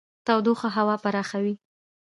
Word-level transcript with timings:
تودوخه 0.27 0.67
هوا 0.77 0.95
پراخوي. 1.03 1.53